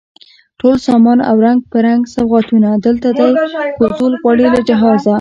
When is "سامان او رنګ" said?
0.87-1.59